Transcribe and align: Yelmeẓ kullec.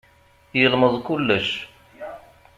Yelmeẓ 0.59 0.95
kullec. 1.05 1.49